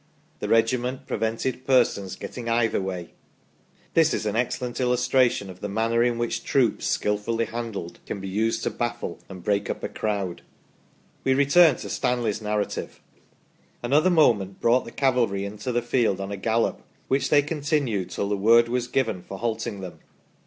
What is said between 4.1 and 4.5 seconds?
is an